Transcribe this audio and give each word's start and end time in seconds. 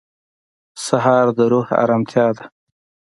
سهار 0.85 1.27
د 1.37 1.39
روح 1.51 1.67
ارامتیا 1.83 2.27
ده. 2.37 2.45